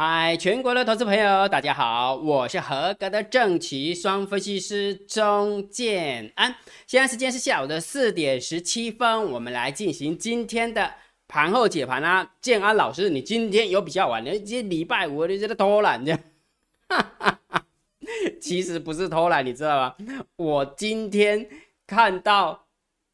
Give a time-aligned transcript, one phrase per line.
[0.00, 6.54] 嗨，全国的投资朋友，大家好，我是合格的正奇双分析师钟建安。
[6.86, 10.94] 现在时间是下午的四点十七分，我们来进行今天的
[11.26, 12.30] 盘后解盘啊。
[12.40, 16.16] 建安老师，你今天有比较晚，你今礼拜五，你这个偷懒的，
[18.40, 19.96] 其实不是偷懒，你知道吗？
[20.36, 21.44] 我今天
[21.88, 22.66] 看到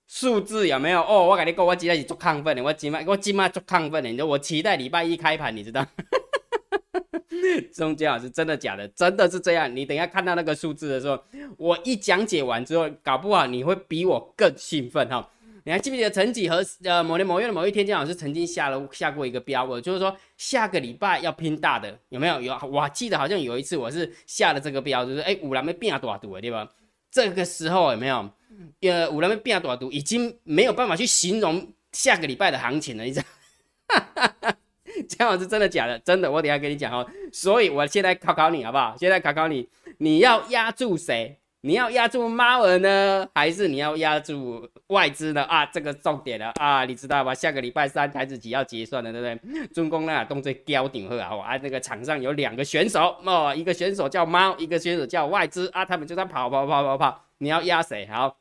[0.06, 1.00] 数字有没有？
[1.00, 5.86] 哦，我跟你讲，我今天是做亢奋的，我今晚我今晚做亢奋的，你知道，我期待礼拜一开盘，你知道。
[7.72, 8.86] 钟坚老师，真的假的？
[8.88, 9.74] 真的是这样。
[9.74, 11.18] 你等一下看到那个数字的时候，
[11.56, 15.30] 我一讲解完之后，搞不好你会比我更兴奋哈。
[15.66, 22.38] 你还记不记得曾几何时，呃，某年某月的某一天，姜老师曾经下了下过一个标，我就是说下个礼拜要拼大的，有没有？
[22.42, 26.70] 有，我记得好像有一次我是下了这个标，就是哎，五郎没变多赌对吧？
[27.10, 28.28] 这个时候有没有？
[28.82, 33.26] 呃，五郎没变多赌，已经没有办法去形容下个礼拜的行情了，你知道？
[35.08, 35.98] 姜老师真的假的？
[36.00, 37.08] 真的，我等下跟你讲哦。
[37.34, 38.94] 所以我现在考考你好不好？
[38.96, 39.68] 现在考考你，
[39.98, 41.36] 你要压住谁？
[41.62, 45.42] 你要压住猫儿呢，还是你要压住外资呢？
[45.42, 47.34] 啊，这个重点了啊，你知道吧？
[47.34, 49.66] 下个礼拜三台子几要结算的，对不对？
[49.74, 58.06] 中公那动作标顶鹤啊，啊，那个场上有两个选手哦，一个选手叫猫，一个选手叫外资啊，他们就在跑跑跑跑跑，你要压谁？
[58.06, 58.36] 好。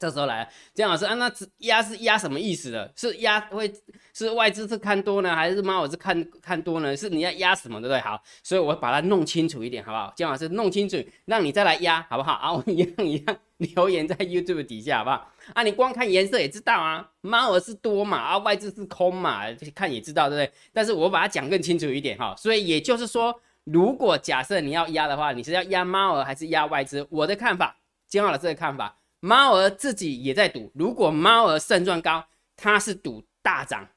[0.00, 2.92] 这时候来，姜老师啊，那只压是压什么意思的？
[2.96, 3.72] 是压会
[4.12, 6.96] 是外资是看多呢，还是猫我是看看多呢？
[6.96, 8.00] 是你要压什么，对不对？
[8.00, 10.12] 好，所以我把它弄清楚一点，好不好？
[10.16, 12.32] 姜老师弄清楚，让你再来压，好不好？
[12.32, 15.32] 啊，我一样一样留言在 YouTube 底下，好不好？
[15.54, 19.42] 啊，你光看颜色也知道啊，猫儿是多嘛，啊，外资是空嘛，
[19.76, 20.52] 看也知道，对不对？
[20.72, 27.06] 但是我把它讲更清楚一点哈，所以也就是说，如果假设你要压的话，你是要压猫儿还是压外资？
[27.10, 28.98] 我的看法，姜老师的看法。
[29.24, 32.22] 猫儿自己也在赌，如果猫儿胜算高，
[32.58, 33.88] 它是赌大涨，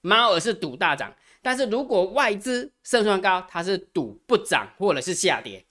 [0.00, 1.12] 猫儿是赌大涨。
[1.42, 5.62] 但是如果外资胜算高，它是赌不涨或者是下跌。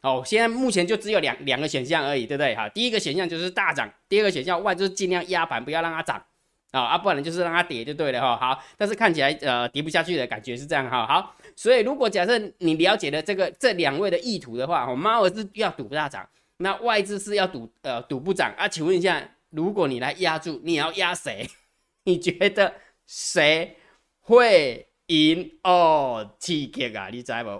[0.00, 2.54] 哦，现在目前就只有两两个选项而已，对不对？
[2.54, 6.24] 哈，第一个选项就是大涨，第二个选项外资尽量压盘，不要让它涨
[6.70, 8.34] 啊，啊，不然就是让它跌就对了哈。
[8.34, 11.06] 好，但是看起来呃跌不下去的感觉是这样哈。
[11.06, 16.26] 好，所以如果假设你了解了这个这两位的意图的话，哦，猫儿是要赌大涨。
[16.64, 18.66] 那外资是要赌呃赌不涨啊？
[18.66, 21.46] 请问一下，如果你来压住，你要压谁？
[22.04, 22.72] 你觉得
[23.06, 23.76] 谁
[24.20, 26.34] 会赢哦？
[26.38, 27.10] 刺激啊！
[27.12, 27.50] 你知不？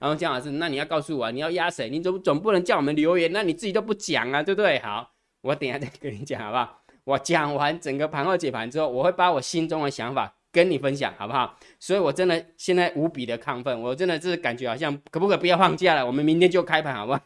[0.00, 1.90] 然后姜老师，那你要告诉我，你要压谁？
[1.90, 4.78] 你总总不能叫我们留言，那你自己都不讲啊，对不对？
[4.78, 6.84] 好，我等下再跟你讲，好不好？
[7.02, 11.58] 我讲完整个盘后解盘之后，我会把我心中的想法跟你分享，好不好？
[11.80, 16.06] 所以我真的现在无比的亢奋，我真的是感觉好像可不可以不要放假了？
[16.06, 17.20] 我们明天就开盘，好不好？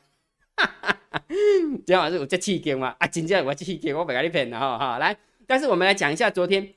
[0.57, 1.25] 哈 哈哈，
[1.87, 2.95] 今晚是有这气劲嘛？
[2.99, 4.99] 啊，真正有这气劲，我不跟你骗了哈哈。
[4.99, 5.17] 来，
[5.47, 6.75] 但是我们来讲一下昨天，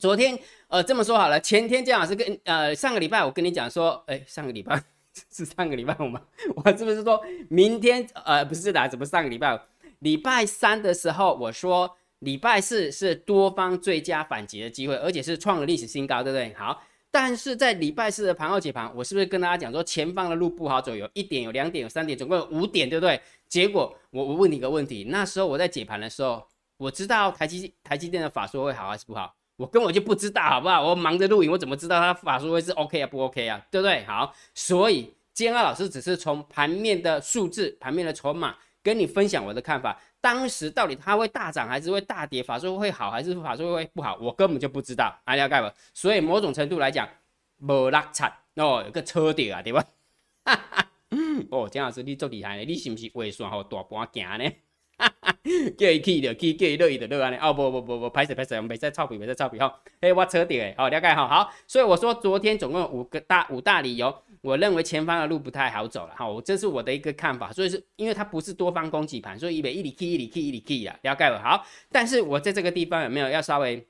[0.00, 0.38] 昨天
[0.68, 4.82] 呃这么说好了，前天姜老师跟呃上个礼拜我跟你讲说，哎上个礼拜
[5.32, 6.20] 是上个礼拜五吗？
[6.56, 9.60] 我是不是说明天呃不是的，怎么上个礼拜
[10.00, 16.54] 礼拜三的时候我说礼拜四是多方最佳反击的机会，而且是创了历史新高，对不对？
[16.54, 16.82] 好。
[17.18, 23.18] 但是在礼拜四的盘后解盘，我是不是跟大家讲说前方的路不好走，有一点、有两点、有三点，总共有五点，对不对？
[23.48, 26.46] 结果我我问你一个问题，那时候我在解盘的时候，
[26.76, 30.86] 我知道台积台积电的法说会好还是不好，我根本就不知道，好不好？
[30.86, 34.04] 我忙着录影，我怎么知道它法说会是 OK 啊不 OK 啊，对不对？
[34.04, 38.54] 好，所以建二老师只是从盘面的数字、盘面的筹码
[38.86, 40.00] 跟你分享我的看法。
[40.20, 42.40] 当时到底它会大涨还是会大跌？
[42.40, 44.16] 法术会好还是法术会不好？
[44.20, 45.68] 我根本就不知道，阿了解不？
[45.92, 47.08] 所以某种程度来讲，
[47.58, 49.84] 无落差哦，有个车底啊，对吧？
[50.44, 50.88] 哈 哈
[51.50, 54.52] 哦，蒋老师你足厉害，你是不是会算好大盘行呢？
[55.76, 57.36] 叫伊去就去，叫伊落去就落安尼。
[57.36, 59.72] 哦，不不不不，拍死拍摄，袂使臭屁，袂使臭屁吼。
[60.00, 61.28] 嘿，我车底诶，好了解哈。
[61.28, 64.14] 好，所以我说昨天总共有五个大五大理由。
[64.42, 71.42] 我认为前方的路不太好走了，好，这是我的一个看法，所以是因为它不是多方攻击盘，所以一一里 K 一里 K 一里 K 啊，了解了。
[71.42, 73.84] 好，但是我在这个地方有没有要稍微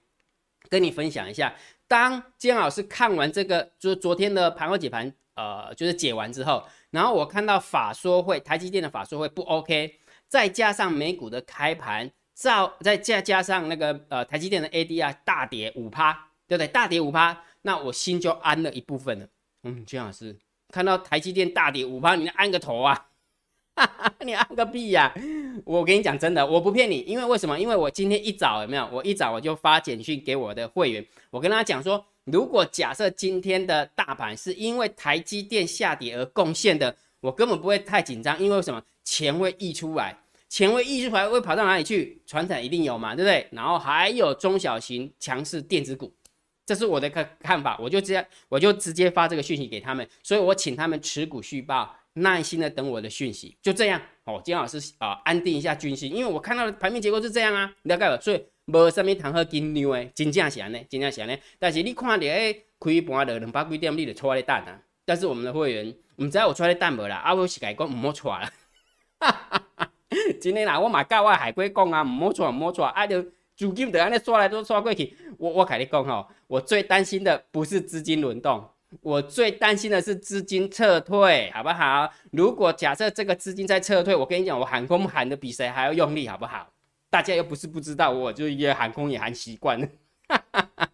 [0.70, 1.54] 跟你分享一下？
[1.86, 9.94] 当姜老师看完这个，就是昨天的盘后解盘，呃，就是解完之后，然后我看到法说会，台积电的法说会不 OK，
[10.28, 16.12] 再加上美股的开盘，照再加加上那个呃台积电的 ADR 大跌五趴，
[16.46, 16.68] 对不对？
[16.68, 19.28] 大跌五趴，那我心就安了一部分了。
[19.64, 20.36] 嗯，金老师。
[20.72, 23.06] 看到台积电大跌五趴，你安个头啊！
[24.24, 25.14] 你按个屁呀！
[25.64, 27.58] 我跟你讲真的，我不骗你，因为为什么？
[27.58, 28.88] 因为我今天一早有没有？
[28.90, 36.96] 我一早我就发简讯给我的会员，我跟他讲说，如果假设今天的大盘是因为台积电下跌而贡献的，
[37.26, 38.80] 我根本不会太紧张，因为什么？
[39.02, 40.16] 钱会溢出来，
[40.48, 42.22] 钱会溢出来会跑到哪里去？
[42.24, 43.48] 船产一定有嘛，对不对？
[43.50, 46.12] 然后还有中小型强势电子股。
[46.64, 54.40] 这是我的看看法，我就这样，我就直接发这个讯息给他们，所以我请他们持股续报，耐心的等我的讯息，就这样哦。
[54.44, 58.20] 金老师啊，安定一下军心，因为我看到的盘面结构是这样啊，了解吧？
[58.20, 61.36] 所以无什么谈何金牛诶，真正是安尼，真正是安尼。
[61.58, 64.80] 但是你看到诶开盘的两百几点，你就出来蛋啊。
[65.04, 68.52] 但是我们的会员，唔知我出来蛋无啦，啊，我是甲伊讲唔好出啦。
[70.40, 73.24] 今天啦，我嘛教我海龟讲啊，唔好出，唔好出，啊就。
[73.56, 78.62] 资金的安尼刷来都刷过去，我我甲你讲吼，我最担心的不是资金轮动，
[79.00, 82.12] 我最担心的是资金撤退，好不好？
[82.32, 86.70] 如果假设这个资金在撤退，我跟你讲，我喊空喊的比谁还要用力，好不好？
[87.08, 89.88] 大家又不是不知道，我就约喊空也喊习惯了，
[90.28, 90.90] 哈哈哈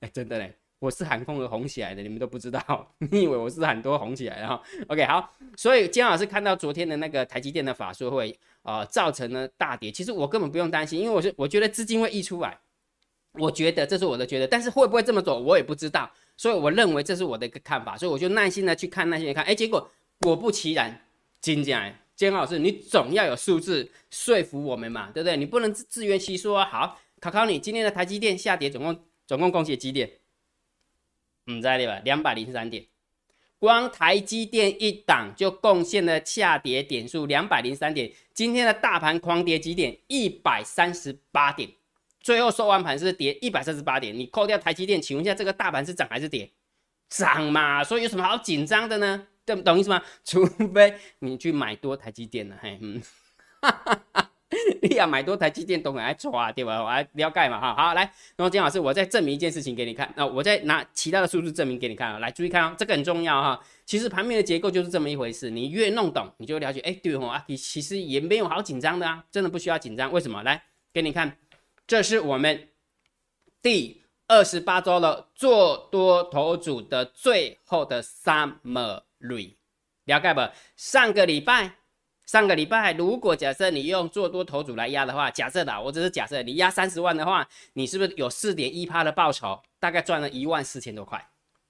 [0.00, 0.56] 哎，真的嘞。
[0.82, 2.60] 我是喊空而红起来的，你们都不知道。
[2.98, 5.32] 你以为我是喊多红起来哈？OK，好。
[5.56, 9.92] 所以姜老师看到昨天的那个台积电的法说会啊，造成了大跌。
[9.92, 12.58] 其实我根本不用担心，因为我是我觉得资金会溢出来。
[13.34, 16.10] 我觉得这是我的觉得，但是会不会这么走，我也不知道。
[16.36, 19.44] 所以我认为这是我的一个看法，所以我就耐心的去看那些看。
[19.44, 19.88] 哎，结果
[20.18, 21.00] 果不其然，
[21.40, 21.80] 金姜
[22.16, 25.36] 姜老师，你总要有数字说服我们嘛，对不对？
[25.36, 26.64] 你不能自自圆其说。
[26.64, 28.98] 好，考考你，今天的台积电下跌总共
[29.28, 30.10] 总共贡献几点？
[31.46, 32.00] 唔知对吧？
[32.04, 32.86] 两百零三点，
[33.58, 38.12] 光台积电一档就贡献了下跌点数两百零三点。
[38.32, 39.98] 今天的大盘狂跌几点？
[40.06, 41.68] 一百三十八点，
[42.20, 44.16] 最后收完盘是跌一百三十八点。
[44.16, 46.50] 你扣掉台积电，请问一下，这个大盘是涨还是跌？
[47.08, 49.26] 涨嘛，所以有什么好紧张的呢？
[49.44, 50.02] 懂懂意思吗？
[50.24, 53.02] 除非你去买多台积电了，嘿，嗯，
[53.60, 54.31] 哈哈哈。
[54.82, 56.82] 你要买多台积电都很爱抓，对吧？
[56.82, 63.60] 我来了解嘛，哈，好来，那么金老师，我再证明一件事情给你看，那我再拿其他的数字证明给你看啊，来注意看哦，这个很重要哈。
[63.86, 70.42] 其实盘面的结构就是这么一回事，你越弄懂，你就了解，哎，对哦啊，你其实也没有好紧张的啊，真的不需要紧张，为什么？
[70.42, 70.62] 来
[70.92, 71.38] 给你看，
[71.86, 72.68] 这是我们
[73.62, 79.54] 第二十八周了做多头组的最后的 summary，
[80.04, 80.40] 了解不？
[80.76, 81.81] 上个礼拜。
[82.32, 89.60] 上个礼拜，如果假设你用做多头组来压的话，假设的，我只是假设，你压三十万的话，你是不是有四点一趴的报酬？
[89.78, 91.22] 大概赚了一万四千多块，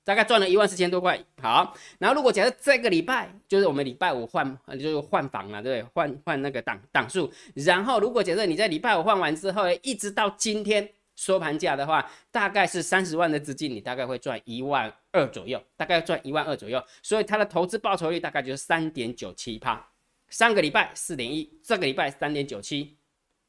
[0.05, 1.19] 大概赚了一万四千多块。
[1.43, 5.91] 好，然后如果假设这个礼拜就是我们礼拜五换，就是换房了，对不对？
[5.93, 7.33] 换换那个档档数。
[7.57, 16.81] 然后如果假设你在礼拜五换完之后，一直到今天收盘价的话，大概是三十万的资金，你大概会赚一万二左右，大概赚一万二左右。
[17.03, 19.89] 所以它的投资报酬率大概就是三点九七趴。
[20.33, 22.97] 上个礼拜四点一，这个礼拜三点九七，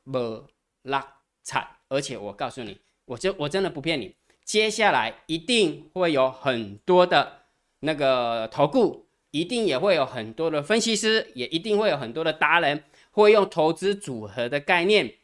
[0.03, 0.45] 没
[0.81, 1.65] 拉惨。
[1.87, 4.13] 而且我告诉你，我就我真的不骗你，
[4.43, 7.43] 接下来一定会有很多的
[7.79, 15.15] 那个投顾，一定也会有很多的分析师，也一定会有很多的达人，会用投资组合的概念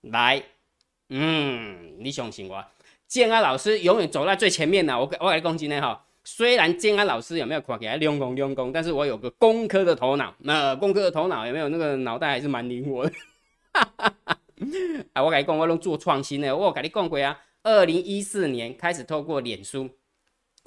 [0.00, 0.42] 来，
[1.10, 2.66] 嗯，你相信我，
[3.06, 4.98] 建安老师永远走在最前面的。
[4.98, 6.05] 我我来攻击你哈。
[6.26, 13.12] 虽然建安老师有没有夸起来用功用功，但是我有个工科的头脑，那工科的头脑有没有那个脑袋还是蛮灵活的。
[15.12, 17.38] 啊，我跟你讲，我拢做创新的，我跟你讲过啊。
[17.62, 19.88] 二零一四年开始透过脸书，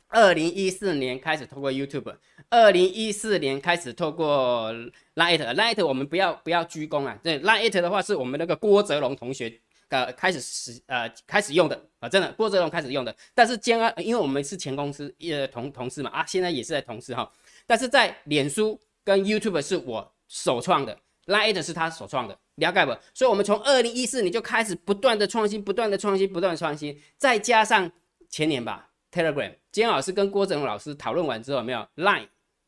[0.07, 2.15] 二零一四年开始透过 YouTube，
[2.49, 4.73] 二零一四年开始透过
[5.15, 7.19] Light，Light 我们不要不要鞠躬啊。
[7.21, 9.59] 这 Light 的话是我们那个郭泽龙同学。
[9.89, 17.29] 呃，开始使呃开始用的啊，真的郭泽龙开始用的，但是兼啊，因为我们是前公司呃同同事嘛啊，现在也是在同事哈，
[17.65, 22.95] 但是在脸书跟 YouTube 是我首创的，Line 是他首创的，了解不？
[23.15, 27.91] 所以我们从二零一四年就开始不断的创新，不断的创新，不断的创新，再加上
[28.29, 32.27] 前年吧，Telegram，今天老师跟郭泽龙老师讨论完之后，没有 Line，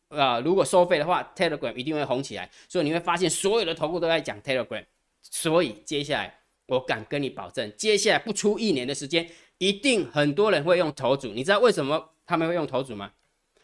[0.10, 4.84] 呃，如果收费的话，Telegram 一定会红起来，所以你会发现所有的头部都在讲 Telegram，
[5.22, 6.41] 所以接下来。
[6.72, 11.34] 我敢跟你保证，接下来不出一年的时间，一定很多人会用头组。
[11.34, 13.12] 你知道为什么他们会用头组吗？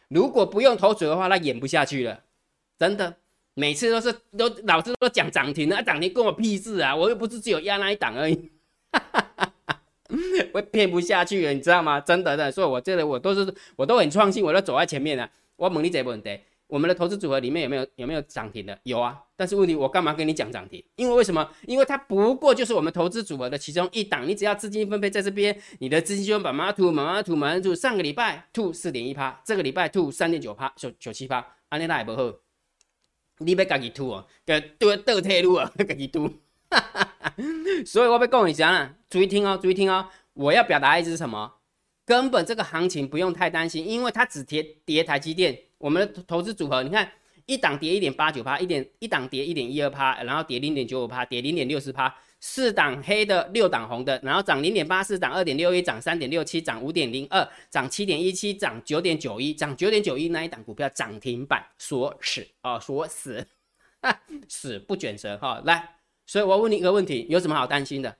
[0.08, 2.24] 如果不用头组的话，那演不下去了。
[2.78, 3.16] 真的，
[3.54, 6.94] 每次都是都老师都讲涨停，那涨停跟我屁事啊！
[6.94, 8.50] 我又不是只有压那一档而已，
[10.52, 11.98] 会骗不下去了，你知道吗？
[11.98, 15.28] 真的的，所以我这里我都是我都很创新，我都走在前面的。
[15.56, 16.38] 我猛力这问题。
[16.68, 18.78] 我们的投资组合里面有没有有没有涨停的？
[18.84, 20.84] 有啊，但是问题我干嘛跟你讲涨停？
[20.96, 21.50] 因为为什么？
[21.66, 27.74] 因为它不过就是我们投资组合的其中一档，你只要资金分配在这边，你的资金就慢慢吐，慢慢吐，慢慢吐。
[27.74, 32.32] 上个礼拜吐四点一趴，这个礼拜吐三点九趴，九九七趴，安尼那也不好。
[33.38, 36.28] 你别自己吐哦，个对倒退路啊， 自己吐。
[37.86, 41.54] 所以我要讲一下啦，注意听哦，注意听哦，我要表达意思是什么？
[42.08, 45.56] 根本这个行情不用太担心，因为它只跌跌台积电。
[45.76, 47.12] 我们的投资组合，你看
[47.44, 52.12] 一档跌一点八九趴，一点一档跌一点一二趴，然后跌零点九五趴，跌零点六四趴。
[52.40, 63.44] 四档黑的，六档红的，然后涨零点八四，涨二点六一，涨三点六七，涨五点零二，涨七点一七，涨九点九一，涨九点九一那一档股票涨停板锁死啊，锁死，
[64.48, 65.60] 死不卷舌哈。
[65.66, 65.96] 来，
[66.26, 68.16] 所以我问你一个问题，有什么好担心的？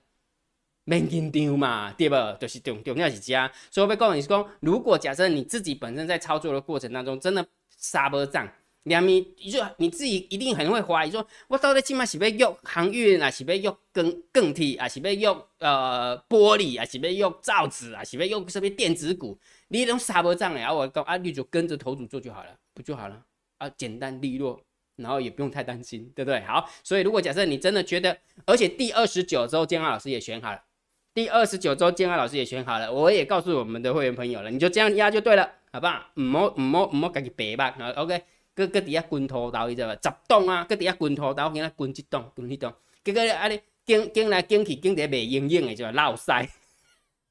[0.89, 2.15] 没紧张嘛，对不？
[2.39, 3.51] 就是重重要是加。
[3.69, 7.45] 所以我要告诉你是讲，如果假设你自己本身在操作的过程当中，真的
[7.77, 8.51] 杀波涨。
[8.83, 19.37] 两米，你就你自己一定很会怀疑，说我到底起码是要用航运啊，是要用更更替啊，是要用呃玻璃啊，是要用造纸啊，是要用什么电子股？
[19.67, 23.21] 你拢杀不涨啊，我讲啊，你就跟着头主做就好了，不就好了
[23.59, 23.69] 啊？
[23.77, 24.59] 简单利落，
[24.95, 26.41] 然后也不用太担心，对不对？
[26.45, 30.63] 好，所以如果假设你真的觉得，而且第二十九周建安老师也选好了，
[31.13, 36.05] 第二十九周建安老师也选好了，我也告诉我们的会员朋友了，你就这样压就对了，好不好？
[36.15, 38.23] 唔好唔好唔好自己白吧，好，OK。
[38.55, 39.97] 搁搁底下滚土豆，你知道吧？
[40.03, 42.73] 十栋啊，搁底下滚土豆，今仔滚一栋，滚一栋，
[43.03, 46.47] 结果啊你经经来经去，经得袂应应的就落塞，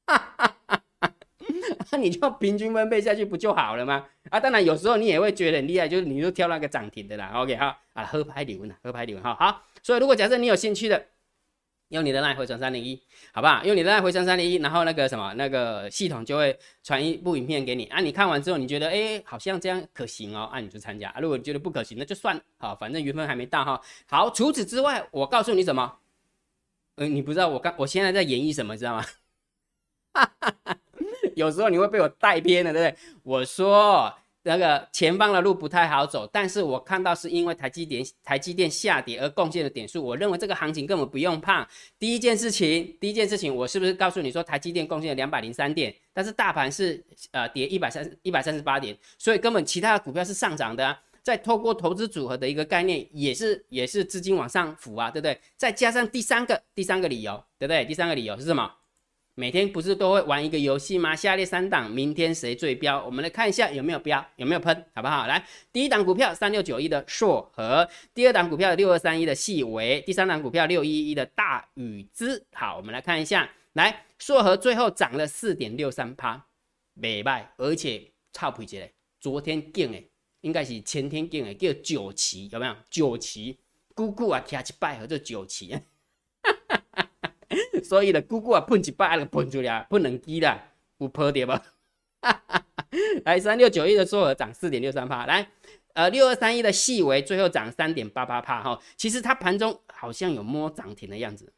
[0.07, 1.13] 哈哈哈哈
[1.91, 1.97] 哈！
[1.99, 4.07] 你就平均分配下去不就好了吗？
[4.31, 7.31] 啊，当然有时候你也会觉得很厉害，就是你就挑那个涨停的啦。
[7.35, 9.35] OK 哈，啊，喝牌理论啊，喝牌理论哈。
[9.39, 11.07] 好，所以如果假设你有兴趣的。
[11.89, 13.01] 用你的赖回传三零一，
[13.33, 13.65] 好不好？
[13.65, 18.01] 用你的赖回传三零一，然后那个什么，那个系统就会传一部影片给你啊。
[18.01, 21.15] 你看完之后，你觉得哎，好像这样可行哦，啊，你就参加。
[21.21, 23.81] 如果你觉得不可行，那就算，好，反正缘分还没到哈。
[24.07, 25.99] 好，除此之外，我告诉你什么？
[26.97, 29.05] 嗯，你不知道我刚我现在在演绎什么，知道吗？
[30.13, 30.79] 哈哈哈，
[31.37, 33.01] 有时候你会被我带偏了，对不对？
[33.23, 34.15] 我说。
[34.49, 41.69] 那个前方的路不太好走，但是我看到是因为台积电台积电下跌而贡献的点数，我认为这个行情根本不用怕。
[41.99, 50.99] 第一件事情，第一件事情，我是不是告诉你说台积电贡献了两百零三点，但是大盘是呃跌一百三一百三十八点，所以根本其他的股票是上涨的。
[51.23, 55.39] 再透过投资组合的一个概念，也是也是资金往上浮啊，对不对？
[55.59, 57.85] 再加上第三个第三个理由，对不对？
[57.85, 58.73] 第三个理由是什么？
[59.39, 61.15] 每天不是都会玩一个游戏吗？
[61.15, 63.01] 下列三档，明天谁最标？
[63.05, 65.29] 我们来看一下有没有标，有没有喷，好不好？
[65.29, 72.45] 来，第一档股票三六九一的硕和，第二档股票六二三一的细维，第三档股票六一一的大宇资。
[72.53, 76.47] 好，我们来看一下，来硕和最后涨了四点六三趴，
[76.95, 80.03] 美败，而且差不多嘞，昨天进的，
[80.41, 82.75] 应该是前天进的，叫九旗，有没有？
[82.91, 83.61] 九旗，
[83.95, 85.79] 姑姑啊，听一拜和这九旗。
[87.83, 91.63] 所以呢，姑姑啊，喷一百个喷出来，喷两支啦，有破掉吧？
[93.25, 95.51] 来，三六九一的缩额涨四点六三帕，来，
[95.93, 101.53] 呃，六二三一的细微最后涨三点八八帕哈，其实它盘中好像有摸涨停的样子，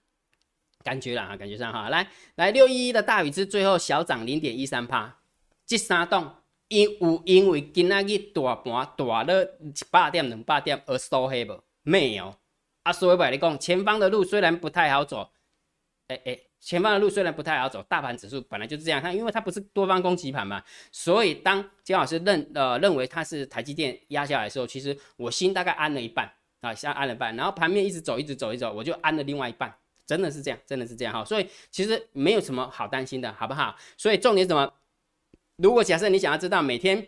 [0.83, 5.19] 感觉啦哈，感觉上哈，来来六一一的大宇之最后小涨零点一三帕，
[5.65, 6.29] 这三栋
[6.69, 11.61] 因有因为今仔日大盘大了一百点两百点而收黑不？
[11.83, 12.35] 没有，
[12.83, 15.31] 啊，所以我跟你讲，前方的路虽然不太好走。
[16.11, 26.29] 哎哎，前方的路虽然不太好走，大盘指数本来就是这样它，因为它不是多方攻击盘嘛，所以当姜老师认呃认为它是台积电压下来的时候，其实我心大概安了一半
[26.63, 29.73] 啊，先安了半，然后盘面一直走，一直走，一走，我就安了另外一半，
[30.05, 33.77] 真的是这样，真的是这样哈，所以其实没有什么好担心的，好不好？
[33.97, 34.73] 所以重点什么？
[35.57, 37.07] 如果假设你想要知道每天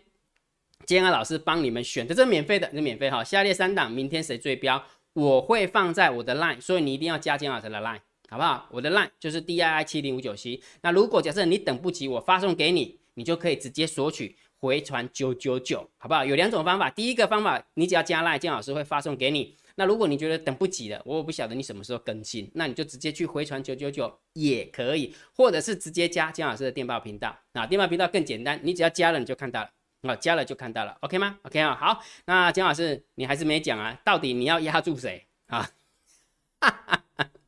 [0.85, 3.21] 姜老师帮你们选的，这是免费的，是免费哈。
[3.21, 4.81] 下列三档明天谁最标，
[5.11, 7.99] 我会放在我的 line，所以你一定要加姜老师的 line。
[8.33, 8.67] 好不好？
[8.71, 10.59] 我的 line 就是 D I I 七零五九七。
[10.81, 16.25] 那如果假设你等不及我发送给你，你就可以直接索取回传九九九，好不好？
[16.25, 19.55] 有两种方法，第一个方法你只要加 line，建老师会发送给你。
[19.75, 27.37] 那如果你觉得等不及了，我不晓得你什么时候更新，那你就直接去回传九九九也可以，或者是直接加姜老师的电报频道。
[27.51, 29.69] 那电报频道更简单，你只要加了你就看到了，
[30.11, 32.03] 啊，加了就看到了，OK 吗？OK 啊，好。
[32.25, 35.69] 那姜老师你还是没讲啊，到底你要压住谁啊？
[36.71, 36.99] 哈。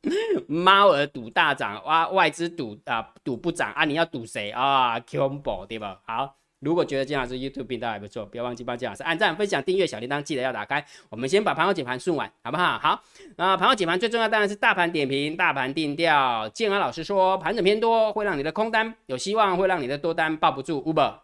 [0.46, 2.08] 猫儿赌大涨，哇！
[2.10, 3.84] 外资赌啊赌不涨啊！
[3.84, 6.00] 你要赌谁啊？Combo 对吧？
[6.06, 10.86] 好，如果觉得金老师 YouTube 频道还不错，不要忘记帮金老师按赞、分享、订阅、小铃铛，记得要打开。
[11.10, 12.78] 我们先把盘后解盘顺完，好不好？
[12.78, 13.02] 好，
[13.36, 16.48] 那盘后解盘最重要当然是大盘点评、大盘定调。
[16.50, 20.80] 建安老师说，盘整偏多会让你的空单有希望，会让你的多单抱不住。
[20.84, 21.14] Uber，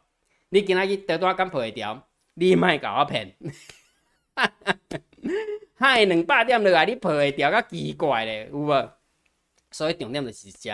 [0.48, 2.02] 你今仔日得多敢破一条，
[2.34, 3.36] 你卖搞我骗。
[5.82, 8.88] 嗨，两百点落来，你破会掉较奇怪咧，有无？
[9.72, 10.70] 所以重点就是这。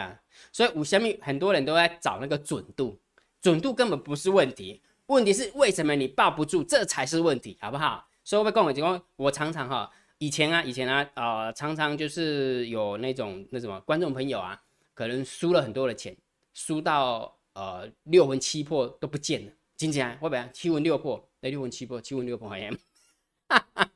[0.53, 3.01] 所以有虾米很多人都在找那个准度，
[3.41, 8.07] 准度根本不是问题，问题是为什么你抱不住，这才是问题，好不好？
[8.23, 14.61] 所以我跟我讲，我常常哈，以前啊，以前啊，呃，常常就是有那种那什么观众朋友啊，
[14.93, 16.15] 可能输了很多的钱，
[16.53, 21.27] 输到呃六魂七魄都不见了，今天会不会七魂六魄？
[21.41, 22.71] 哎，六魂七魄，七魂六魄好像。
[23.49, 23.91] 哈哈。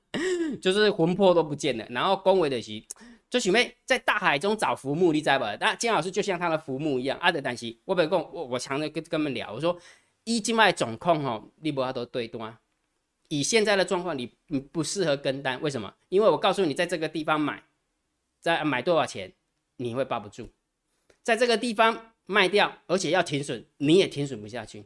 [0.58, 1.86] 就是魂魄都不见了。
[1.90, 2.82] 然后恭维的是，
[3.30, 5.56] 就准备在大海中找浮木，你知道吧？
[5.60, 7.18] 那金老师就像他的浮木一样。
[7.20, 9.78] 阿德担心，我本讲我我常常跟跟他们聊，我说
[10.24, 12.56] 一静脉总控哦，你不要都对端。
[13.28, 15.94] 以现在的状况，你你不适合跟单，为什么？
[16.10, 17.62] 因为我告诉你，在这个地方买，
[18.40, 19.32] 在买多少钱，
[19.76, 20.44] 你会抱不住；
[21.22, 24.84] 在这个地方卖掉，而且要停损，你也停损不下去，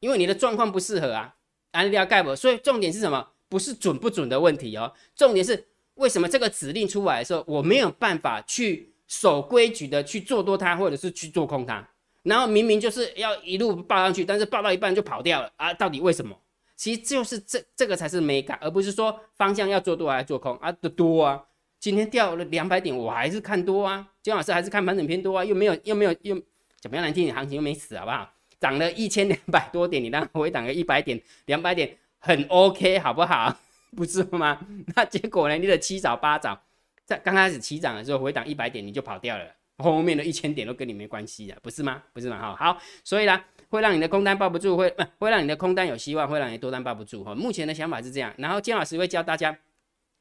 [0.00, 1.36] 因为你的状况不适合啊。
[1.72, 3.32] 安利要盖博，所以重点是什么？
[3.48, 11.86] 不是准不准的问题哦，重点是为什么这个指令出来的时候，我没有办法去守规矩的去做多它，或者是去做空它，
[12.22, 15.72] 然后明明就是要一路报上去，但是报到一半就跑掉了啊？
[15.74, 16.36] 到底为什么？
[16.76, 21.40] 其实就是这这个才是美感，而不是说方向要做多还是做空啊的多啊。
[21.78, 24.08] 今天掉了两百点，我还是看多啊。
[24.22, 26.34] 金老师还是看盘整偏多啊，又没有又没有又
[26.80, 28.28] 怎么样难听点，行情又没死，好不好？
[28.58, 33.56] 涨了一千两百多点，你让回档个一百点、两百点，很 OK，好不好？
[33.96, 34.58] 不是吗？
[34.96, 35.56] 那结果呢？
[35.56, 36.60] 你的七早八早，
[37.04, 39.44] 在刚开始起涨的时候回档一百点，你就跑掉了，
[39.78, 42.02] 后面的一千点都跟你没关系的，不是吗？
[42.12, 42.38] 不是吗？
[42.38, 43.40] 哈，好，所以呢。
[43.70, 47.34] 会让你的空单抱不住，会会让你的空单有希望，会让你多单抱不住哈。
[47.34, 49.58] 目前的想法是这样，然后姜老师会教大家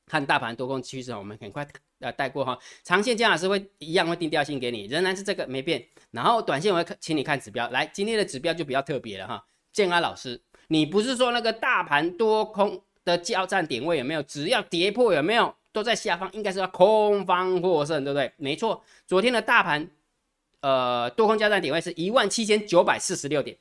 [0.07, 1.67] 看大盘多空趋势，我们很快
[1.99, 2.57] 呃带过哈。
[2.83, 5.85] 长线姜老师会一样会定调性给你，仍然是这个没变。
[6.09, 9.45] 然后短线我会，请你看指标，来今天的指标就比较特别了哈。
[9.71, 10.41] 建安老师，
[10.73, 14.23] 你不是说那个大盘多空的交战点位有没有？
[14.23, 18.31] 只要跌破有没有都在下方，应该是要空方获胜，对不对？
[18.37, 19.87] 没错，昨天的大盘。
[20.61, 23.55] 呃，多空交战点位是一万七千九百四十六点，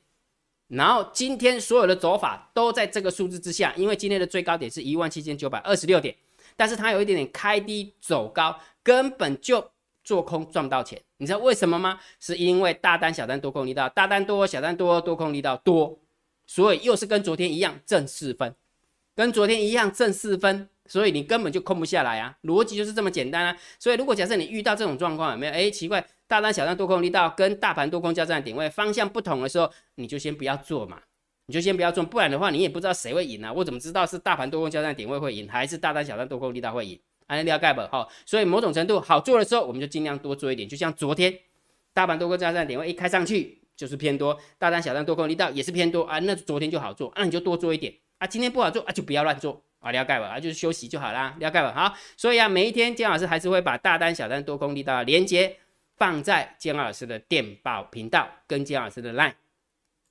[0.69, 6.15] 然后今天所有的走法都在这个数字之下，因为今天的最高点是一万七千九百二十六点，
[6.55, 9.69] 但是它有一点点开低走高，根本就
[10.01, 10.97] 做空赚不到钱。
[11.17, 11.99] 你知道为什么吗？
[12.21, 15.99] 是因为大单小单多空力道，大单多小单多多空力道多，
[16.45, 18.55] 所以又是跟昨天一样正四分，
[19.15, 20.69] 跟昨天一样正四分。
[20.85, 23.57] 所以你根本就空不下来啊，逻辑就是这么简单啊。
[23.79, 25.53] 所以如果假设你遇到这种状况，有没有？
[25.53, 30.99] 哎，奇怪，大单小单多空力道跟大盘多空交战点位方向不同的时候，你就先不要做嘛，
[31.45, 33.53] 你就先不要做，不然的话你也不知道谁会赢啊。
[33.53, 36.99] 我怎么知道是大盘多空交战点位会赢，还是大单小单多空力道会赢？
[37.27, 37.79] 安利了解不？
[37.89, 40.67] 好，所以某种程度好做的时候，我们就尽量多做一点。
[40.67, 41.33] 就像昨天
[41.93, 48.27] 大盘多空交战点位一开上去就是偏多，大单小单多空力道也是偏多啊，那昨天就好做，那你就多做一点啊。
[48.27, 49.63] 今天不好做啊，就不要乱做。
[49.79, 55.57] 啊，了解吧，啊，就是休息就好啦，了解吧，好，所以啊，每一天姜老师还是会把大单、小单、多空力道连接
[55.97, 59.33] 放在姜老师的电报频道跟姜老师的 line。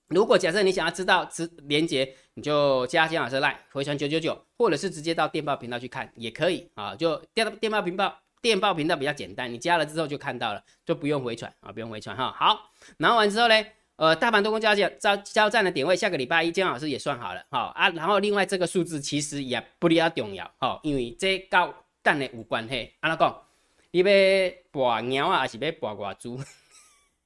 [0.09, 12.35] 如果假设你想要知道直连接，你就加姜老师 line 回传九九九，或者是直接到电报频道去看也可以啊，就电电报频道电报频道比较简单，你加了之后就看到了，就不用回传啊，不用回传哈。
[12.37, 13.55] 好，拿完之后呢？
[13.97, 22.91] 呃，大盘多空交交交交战的点位，下个礼拜一姜老师也算好了，哈啊，然后另外这个数字其实也不离要重要，哈，因为这跟蛋的有关系。
[22.99, 23.43] 安怎讲？
[23.93, 24.07] 你要
[24.73, 26.41] 博鸟啊，还是要博挂猪？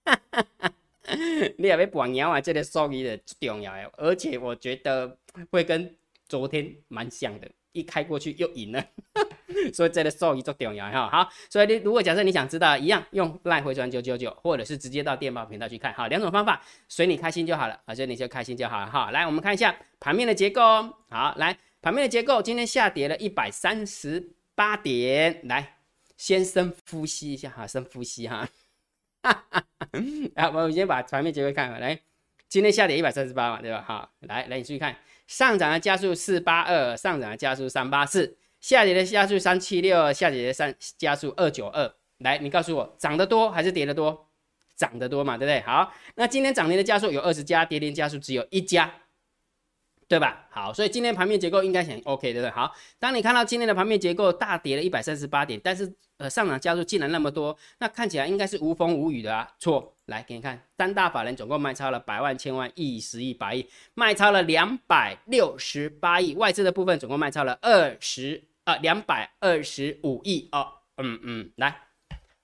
[1.56, 5.16] 你也要博鸟啊，这个数字的重要的，而且我觉得
[5.50, 5.96] 会跟
[6.28, 7.48] 昨天蛮像的。
[7.76, 8.82] 一开过去又赢了，
[9.74, 11.08] 所以这个收益最重要哈。
[11.10, 19.10] 好，所以你如果假设你想知道，一样用赖回传九九九，或者是直接到电报频道去看，好，两种方法，随你开心就好了，啊，随你就开心就好了哈。
[19.10, 20.94] 来，我们看一下盘面的结构哦。
[21.10, 25.76] 好，来盘面的结构，今天下跌了一百三十八点，来
[26.16, 28.48] 先深呼吸一下哈，深呼吸哈。
[30.34, 32.00] 好，我们先把盘面结构看了，来，
[32.48, 33.84] 今天下跌一百三十八嘛，对吧？
[33.86, 34.96] 好，来来，你注意看。
[35.26, 41.94] 上涨的加速四八二，上涨的加速三八四，下跌的加速三七六，下跌的三加速二九二。
[42.18, 44.28] 来，你告诉我，涨得多还是跌得多？
[44.76, 45.60] 涨得多嘛，对不对？
[45.62, 48.92] 好，那今天涨停的加速有二十家，跌停加速只有一家。
[50.08, 50.46] 对吧？
[50.50, 52.50] 好，所以今天盘面结构应该很 OK，对不对？
[52.50, 59.50] 好，当你看到今天的盘面结构大跌了一百三十八点，但是呃上涨加速竟然那么多，那看起来应该是无风无雨的啊？
[59.58, 70.68] 错，来给你看，三大法人总共卖超了百万、千万、亿、十亿、百亿，卖超了两百六十八亿，外资的部分总共卖超了二十啊两百二十五亿哦。
[70.98, 71.76] 嗯嗯，来，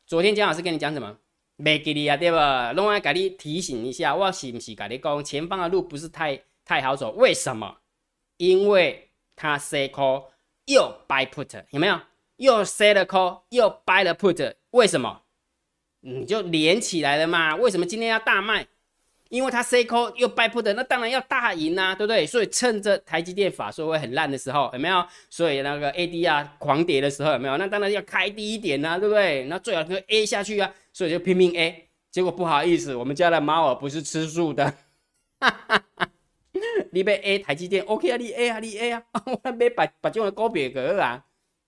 [0.04, 1.16] 昨天姜老师跟你讲什么？
[1.56, 2.72] 没给你啊，对吧？
[2.72, 6.42] 另外给你提醒一下，我是不是跟你讲前方的路不是太？
[6.72, 7.76] 太好走，为什么？
[8.38, 10.28] 因为它 C call
[10.64, 12.00] 又 buy put，有没有？
[12.36, 15.20] 又 sell call 又 buy 了 put，为什么？
[16.00, 17.54] 你就连起来了嘛？
[17.56, 18.66] 为什么今天要大卖？
[19.28, 22.24] 因为它 C call 又 buy put，那当然要大赢啊，对不对？
[22.24, 25.06] 所以趁着台积电法说会很烂的时候，有没有？
[25.28, 27.58] 所以那个 A D 啊狂跌的时候，有没有？
[27.58, 29.44] 那当然要开低一点啊，对不对？
[29.44, 31.90] 那最好就 A 下去啊，所以就拼命 A。
[32.10, 34.72] 结果不好意思，我们家的猫儿不是吃素的，
[36.90, 41.24] 你被 A 台积电，OK 啊，你 A 啊，你 A 啊， 我还没把把这种股票个啊，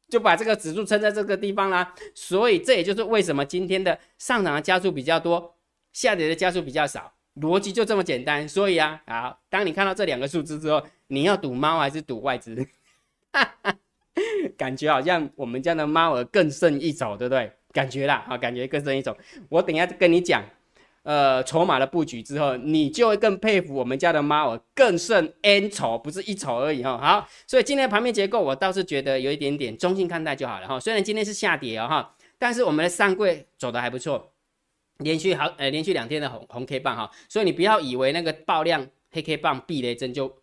[0.09, 1.95] 就把这个指数撑在这个地方啦。
[2.15, 5.57] 所以这也就是为什么今天的上涨的加速比较多，
[5.93, 8.49] 下跌的加速比较少，逻辑就这么简单。
[8.49, 12.67] 所以啊，好，当你看到这两个数字之后，你要赌猫还是赌外资？
[14.57, 17.51] 感觉好像我们家的猫儿更胜一筹，对不对？
[17.73, 19.17] 感觉啦，啊，感觉更胜一筹。
[19.49, 20.43] 我等下跟你讲。
[21.05, 26.97] 呃，筹码的布局之后，你就会更佩服我们家的猫儿更胜 N 筹，不是一筹而已哈。
[26.97, 30.81] 好，所以今天的盘面结构我倒是觉得有一点点中性看待就好了哈。
[30.81, 34.33] 虽然今天是下跌哦哈，但是我们的上柜走的还不错，
[35.01, 37.11] 连续好呃连续两天的红红 K 棒哈。
[37.29, 40.35] 所以你不要以为那个爆量黑 K 棒避雷针就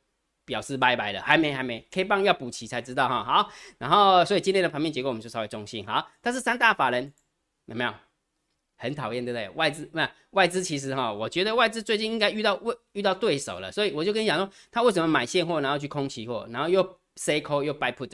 [0.45, 3.23] 表示拜拜了，还没还没 K 棒要补齐才知道哈。
[3.23, 7.11] 好，然后所以今天的盘面结构我们就稍微中性好，但是三大法人
[7.65, 7.91] 有没有？
[8.81, 9.47] 很讨厌，对不对？
[9.51, 18.11] 外资那外资其实哈，我觉得外资最近应该遇到问遇到对手了，所以我就跟你讲说，他为什么买现货，然后去空期货，然后又 say call 又 buy put，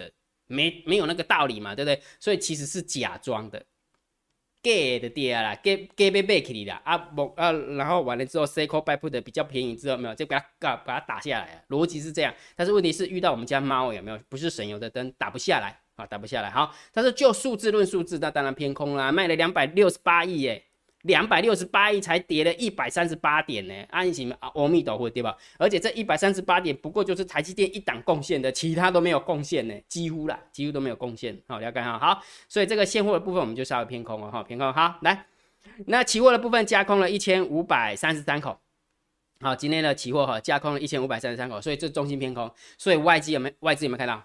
[0.48, 2.02] 没没有那个道理嘛，对不对？
[2.20, 3.66] 所以其实是假装的
[4.62, 14.20] ，gay 的跌啦，gay gay 被 back 里的啊不啊，然后完了之后 say call buy put 比较便宜之后没有，就把它把把它打下来，逻辑是这样，但是问题是遇到我们家猫有没有？
[14.28, 15.80] 不是省油的灯，打不下来。
[15.98, 16.50] 啊，打不下来。
[16.50, 19.12] 好，但是就数字论数字，那当然偏空啦。
[19.12, 20.64] 卖了两百六十八亿耶，
[21.02, 23.74] 两百六十八亿才跌了一百三十八点呢。
[23.90, 25.36] 安行阿弥陀佛，对吧？
[25.58, 31.36] 而且这一百三十八点不过就是台积电一档贡献的，其他都没有贡献呢，几乎啦，几乎都没有贡献。
[31.48, 31.98] 好，了解哈。
[31.98, 34.72] 好，所以这个现货的部分我们就稍微偏空了哈，偏空。
[34.72, 35.26] 好，来，
[35.88, 38.60] 那期货的部分加空了一千五百三十三口。
[39.40, 42.52] 好，今天的期货哈加空了一千五百三十三口，所以这中心偏空。
[42.78, 44.24] 所以外资有没外资有没有看到？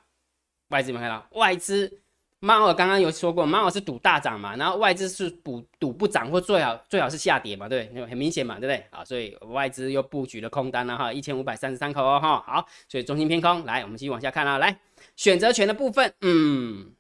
[0.72, 1.38] 外资有没有看到？
[1.38, 2.00] 外资
[2.40, 7.88] 猫儿刚刚有说过，猫儿是赌大涨嘛，然后外资是赌赌不涨或最好最好是下跌嘛，对？
[8.08, 8.84] 很明显嘛，对不对？
[8.90, 13.64] 啊，所以外资又布局了空单了哈，一千五百三十三口哦哈，好，所以中心偏空。
[13.64, 14.76] 来，我们继续往下看啊，来
[15.14, 16.90] 选择权的部分，嗯，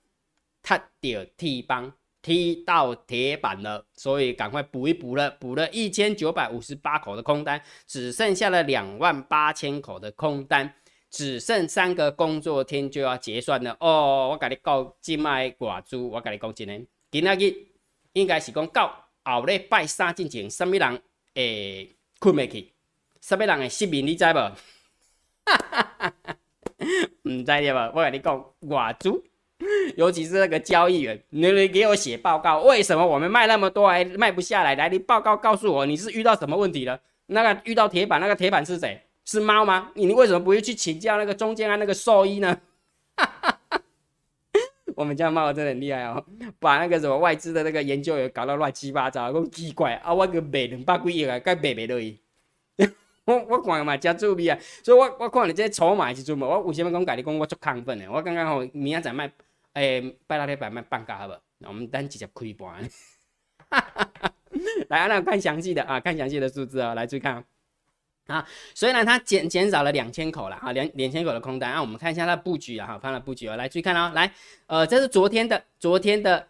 [0.62, 10.72] 它掉踢帮踢到铁板了，所以赶快补一补了，补了一千九百五十八口的空单，只剩下了两万八千口的空单。
[11.12, 14.30] 只剩三个工作天就要结算了哦！
[14.32, 17.54] 我跟你讲，今麦挂珠，我跟你讲真的，今仔日
[18.14, 21.02] 应该是讲到后礼拜三之前，什么人
[21.34, 22.72] 会困未去？
[23.20, 24.06] 什么人会失眠？
[24.06, 24.34] 你知无？
[25.44, 26.36] 哈哈哈哈
[27.24, 27.92] 唔知对吧？
[27.94, 29.22] 我跟你讲，挂珠，
[29.98, 34.74] 尤其是那个交易员，你你给我写报告，为什么我们卖那么多还卖不下来？
[34.76, 36.98] 来，你报告告诉我，你是遇到什么问题了？
[37.26, 38.98] 那个遇到铁板，那个铁板是谁？
[39.24, 39.90] 是猫吗？
[39.94, 42.60] 你为什么不会去请教那个中间啊那个兽医呢？
[44.94, 46.22] 我们家猫真的很厉害哦，
[46.58, 50.12] 把那个什么外资的那个研究员搞到乱七八糟，咁奇怪啊！
[50.12, 52.18] 我个卖两百几亿啊，该卖卖落去。
[53.24, 58.10] 我我看嘛真注意啊，所以我我看你这筹码是做嘛，我为什么讲跟你讲我足亢奋的？
[58.10, 59.32] 我刚刚好明仔载卖，
[59.72, 61.34] 诶，拜六礼拜卖半价好不？
[61.58, 62.86] 那我们单直接开盘。
[64.90, 67.42] 来，那看详细的啊，看详细的数字啊，来注意看。
[68.32, 74.32] 啊，虽然它减减少了两千口了啊，两两千口的空单啊，我们看一下它布局啊，哈，放了布局哦，来注意看哦，来，
[74.66, 76.48] 呃，这是昨天的，昨天的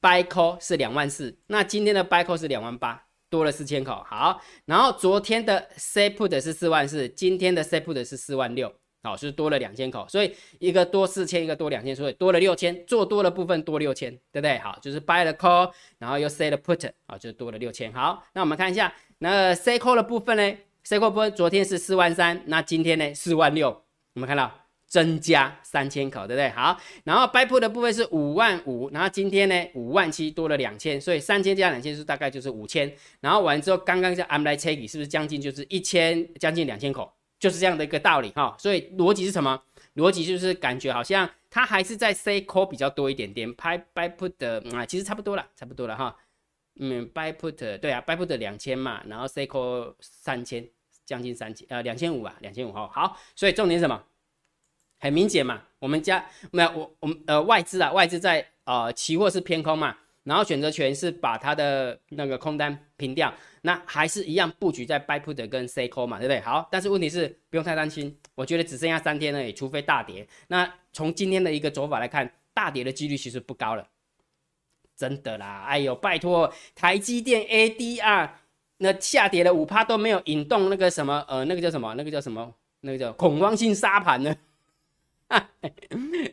[0.00, 8.70] buy call 是两万四，那今天的 buy call 是两万八，多了四千口，好，然后昨天的 say put 是四万四，今天的 say put 是四万六，
[9.02, 14.58] 好，是多了两千口，所以一个多四千，一个多两千，所以多了六千，做多的部分多六千，对不对？
[14.58, 23.68] 好，就是 buy 了 call，然后又 say 了 put，啊，就多了六千，好，那我们看一下，那 say call 的部分呢？C 股波昨天是四万三，那今天呢四万六，
[24.14, 24.52] 我们看到
[24.86, 26.50] 增加三千口，对不对？
[26.50, 38.54] 好，然后 Buy Put 的部分是五万五，然后今天呢五万七多了两千，所以三千加两千是大概就是五千，然后完之后刚刚叫 I'm like Checky 是不是将近就是一千将近两千口，就是这样的一个道理哈。
[38.58, 39.62] 所以逻辑是什么？
[39.94, 46.16] 逻辑就是感觉好像它还是在 C 股比较多一点点，拍 Buy Put 的啊其实差不多了，差不多了哈。
[46.76, 50.66] 嗯，buy put 对啊，buy put 两千嘛，然后 c call 三千，
[51.04, 52.88] 将近三千，呃，两千五啊，两千五哈。
[52.92, 54.02] 好，所以重点什么？
[54.98, 66.40] 很明显嘛，我们家没有我我们呃外资啊，外资在呃期货是偏空嘛，然后选择权是把它的那个空单平掉，那还是一样布局在 buy put 跟 c call 嘛，对不对？
[66.40, 70.26] 好，但是问题是不用太担心，我觉得只剩下三天而已，除非大跌。
[70.46, 73.84] 那从今天的一个走法来看，大跌的几率其实不高了。
[75.02, 78.30] 真的啦，哎呦，拜托，台积电 ADR
[78.76, 81.92] 那下跌了五趴都没有引动那个什么，呃，那个叫什么？
[81.96, 82.54] 那个叫什么？
[82.82, 84.32] 那个叫恐慌性杀盘呢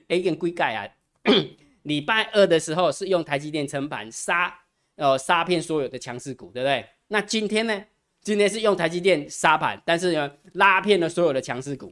[0.09, 0.87] ？A 跟硅钙啊，
[1.81, 4.59] 礼拜二的时候是用台积电撑盘杀，
[4.97, 6.85] 呃，杀骗所有的强势股，对不对？
[7.07, 7.83] 那今天呢？
[8.21, 11.91] 今天是用台积电杀盘，但是呢，拉骗了所有的强势股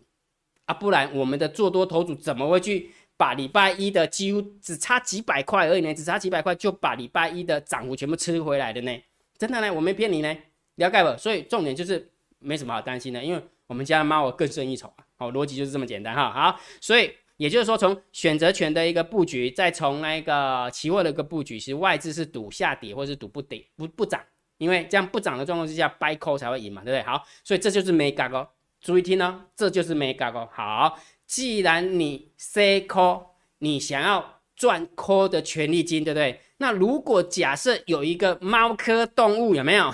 [0.65, 2.91] 啊，不然我们的做多头组怎么会去？
[3.17, 8.95] 把礼拜一的几乎只差几百块而已呢，只差几百块就把礼拜一的涨幅全部吃回来的呢，
[9.37, 10.37] 真的呢，我没骗你呢，
[10.75, 11.17] 了解不？
[11.17, 16.31] 所以重点就是没什么好担心的，因为我们家的猫更胜一筹啊，好，逻辑就是这么简单哈。
[16.31, 24.21] 好，所以也就是说，从选择权的一个布局，再从那个期货的一个布局，其实外资是赌下跌或是赌不跌不不涨，
[24.59, 27.03] 因为这样不涨的状况之下，buy call 才会赢嘛，对不对？
[27.03, 28.47] 好，所以这就是没嘎哦，
[28.79, 30.47] 注意听哦，这就是没嘎哦。
[30.51, 30.99] 好。
[31.27, 33.25] 既然你 say call，
[33.59, 36.41] 你想要赚 call 的权利金，对不对？
[36.57, 39.93] 那如果假设有一个猫科动物，有没有？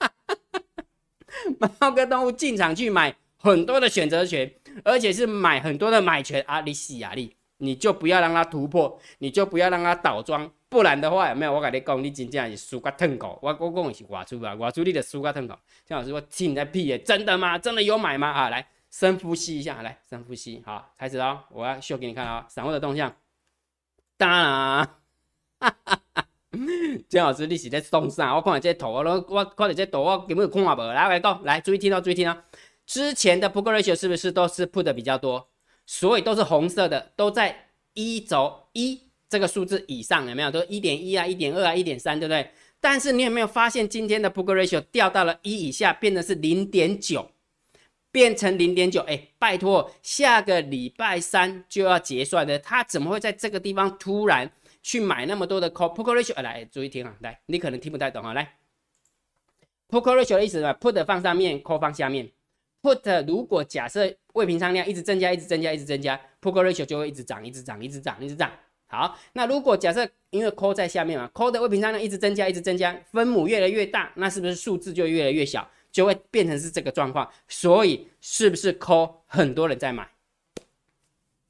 [1.78, 4.50] 猫科动物进场去买很多的选择权，
[4.84, 6.60] 而且是买很多的买权啊！
[6.60, 7.34] 你死啊你！
[7.58, 11.52] 你就不要让它突破，你就不要让它倒装，不然的话有没有？
[11.52, 13.38] 我跟你讲，你真正是输个痛苦。
[13.42, 15.54] 我我讲是外出啊，外出你的输个痛苦。
[15.84, 17.58] 姜老师说听你在屁耶，真的吗？
[17.58, 18.28] 真的有买吗？
[18.28, 18.66] 啊，来。
[18.90, 21.40] 深呼吸一下，来深呼吸，好，开始哦！
[21.50, 23.14] 我要秀给你看啊，散户的动向。
[24.16, 24.88] 当然，
[27.08, 28.34] 姜老师你是在送啥？
[28.34, 30.66] 我看你这头，我我看你这图，我根本看无。
[30.66, 32.36] 来，我来讲，来注意听哦，注意听哦。
[32.84, 35.48] 之前的 put ratio 是不是都是 put 的比较多？
[35.86, 40.50] 所以都是红色的，都在一轴一这个数字以上，有没有？
[40.50, 42.50] 都一点一啊，一点二啊，一点三，对不对？
[42.80, 47.30] 但是你有没有发现今天的 put ratio 掉到了一以下，变成是零点九？
[48.12, 54.50] 变成零点九，哎，拜托，下个礼拜三就要结算的，他怎么会在这个地方突然
[54.82, 56.40] 去买那么多的 call put ratio？
[56.42, 58.56] 来，注意听啊，来，你可能听不太懂啊，来
[59.88, 62.30] ，put ratio 的意思是 put 放上面，call 放下面。
[62.82, 68.50] put 如果假设未平仓量一直增加，一直增加，一直增加，put ratio 就会一直涨，一直涨，一直涨，一直涨。
[68.86, 75.70] 好，那如果假设因为 call 在下面嘛，call 的未平仓量一直增加，一直增加，分母越来越大，那是不是数字就越来越小？
[75.90, 80.08] 就会变成是这个状况，所以是不是 call 很多人在买？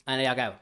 [0.04, 0.56] 安利了解不？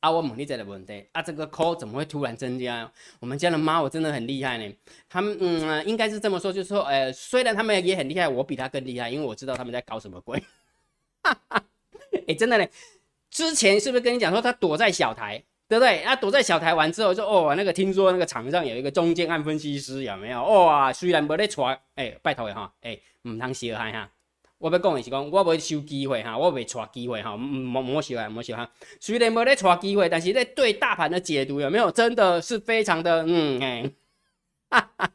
[0.00, 2.90] 啊，我问你这个问题啊，这个 call 怎么会突然增加？
[3.18, 4.74] 我们家的猫我真的很厉害呢。
[5.08, 10.42] 他们嗯，应该是这么说，就是说，呃，虽然他们也很厉害，我比他更厉害，因为我知道他们在搞什么鬼。
[11.22, 11.64] 哈哈，
[12.28, 12.66] 哎，真的呢。
[13.30, 15.42] 之前是不是跟你讲说他躲在小台？
[15.68, 16.02] 对不对？
[16.02, 20.42] 他躲在小台完之后，就哦，那个听说那个场上有一个中间案分析师，有没有？
[20.42, 24.10] 哇，虽然没得传，哎，拜托的哈，哎，唔通小害哈。
[24.56, 28.68] 我要讲的是讲，我袂收机会哈，我袂抓机会哈，莫莫小害，莫小害。
[28.98, 31.90] 虽然没得抓机会，但是在对大盘的解读有没有？
[31.90, 33.90] 真的是非常的嗯哎，
[34.70, 35.10] 哈哈。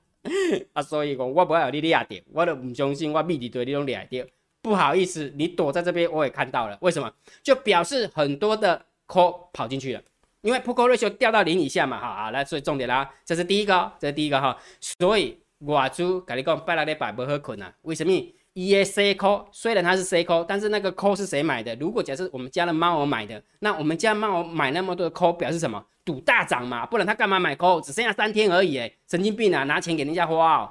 [0.73, 4.25] 啊，所以讲我不要你掠掉，我都唔相信我秘底对你拢掠掉。
[4.61, 6.77] 不好意思，你躲在这边，我也看到了。
[6.81, 7.11] 为什么？
[7.41, 10.01] 就表示很多的 call 跑进去了。
[10.43, 18.11] 因为 put ratio 掉到零以下嘛，哈，好来，所以重点啦，这是第一个，这是第一个哈，所以外资跟你讲，拜六礼拜不好困啊，为什么
[18.53, 21.73] ？E C call 虽然它是 C call，但是那个 call 是谁买的？
[21.77, 25.83] 如果假设我们家的猫儿买的，那我们家猫儿买那么多的 call 表示什么？
[26.03, 27.79] 赌大涨嘛，不然它干嘛买 call？
[27.79, 30.69] 只剩下三天而已，哎，神经病啊，拿钱给人家花哦。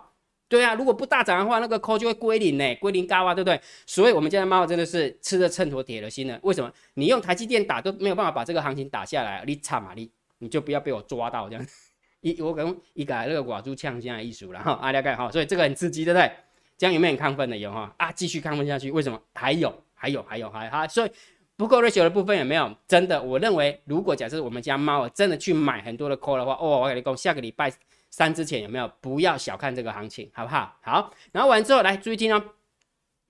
[0.53, 3.59] 对啊，如果不大涨的话，那个 call 就会归零呢，归零高啊，对不对？
[3.87, 6.38] 所以我们家的猫真的是吃的秤砣铁了心了。
[6.43, 6.71] 为什么？
[6.93, 10.11] 你用台积电打都没有办法把这个行情打下来，你差嘛你，
[10.41, 11.67] 你就不要被我抓到这样。
[12.21, 16.31] 一我讲一改那个寡猪呛这样艺术了哈，阿廖盖哈，所以这个很刺激，对不对？
[16.77, 17.91] 这样有没有很亢奋的有哈？
[17.97, 19.19] 啊，继续亢奋下去，为什么？
[19.33, 21.11] 还有还有还有还哈，所以
[21.57, 22.71] 不够热血的部分有没有？
[22.87, 27.73] 真的，我认为如果假设我们家猫真的去买很多的 call 的话，哦，我跟你讲，下个礼拜。
[28.12, 28.88] 三之前有没有？
[29.01, 30.77] 不要小看这个行情，好不好？
[30.83, 32.44] 好，然后完之后来注意听哦，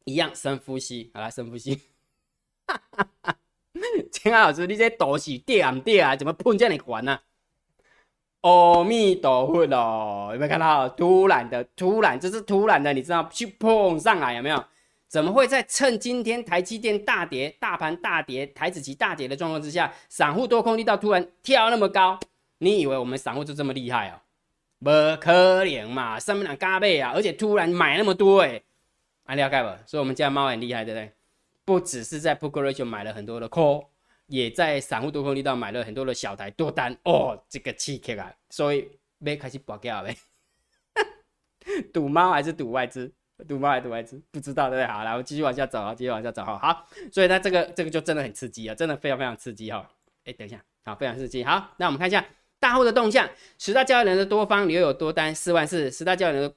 [0.05, 1.81] 一样深呼吸，好来深呼吸。
[4.11, 6.17] 青海老师，你这多是跌啊跌啊？
[6.17, 7.21] 怎么碰这样还呢？
[8.41, 10.89] 阿弥陀佛哦，有没有看到？
[10.89, 13.29] 突然的，突然，这是突然的，你知道？
[13.33, 14.65] 去碰上来有没有？
[15.07, 22.19] 怎么会在趁今天台积电大跌、大盘大跌、台子期大跌的状况之下，散户多空力道突然跳那么高？
[22.59, 24.19] 你以为我们散户就这么厉害哦？
[24.83, 24.91] 不
[25.21, 28.61] 可能嘛，上面两加倍啊，而且突然买那么多哎，
[29.25, 29.89] 啊了解不？
[29.89, 31.13] 所以我们家猫很厉害，对不对？
[31.65, 33.87] 不只是在 p o k e r a t i o 买了很多的 call，
[34.27, 38.35] 也在散户多空力道买了很多的小台多单哦，这个气客啊！
[38.51, 40.17] 所以没开始爆掉呗，
[41.95, 43.13] 赌猫还是赌外资？
[43.47, 44.21] 赌猫还是赌外资？
[44.33, 44.87] 不知道对不对？
[44.93, 46.59] 好，来我继续往下走啊，继续往下走哈。
[46.59, 49.89] 好，所以它这个这个就真的很刺激啊，真的非常非常刺激哈。
[50.25, 51.45] 哎，等一下，好，非常刺激。
[51.45, 52.25] 好，那我们看一下。
[52.63, 56.55] 大户的动向，十大交易人的多方留有多单四万四，十大交易人的